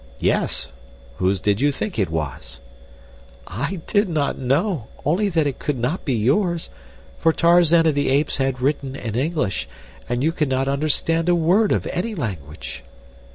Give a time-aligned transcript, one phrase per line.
[0.19, 0.67] "Yes,
[1.17, 2.59] whose did you think it was?"
[3.45, 6.71] "I did not know; only that it could not be yours,
[7.19, 9.69] for Tarzan of the Apes had written in English,
[10.09, 12.81] and you could not understand a word of any language."